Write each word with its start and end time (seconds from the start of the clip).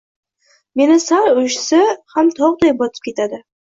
Meni 0.81 0.95
sal 1.05 1.31
urishishsa 1.35 1.85
ham 2.17 2.35
tog`day 2.43 2.77
botib 2.85 3.09
ketadi 3.11 3.47